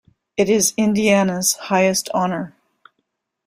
[0.35, 2.55] It is Indiana's highest honor.